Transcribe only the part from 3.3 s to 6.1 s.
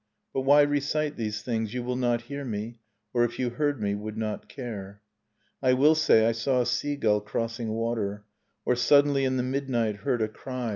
you heard me, would not care., I will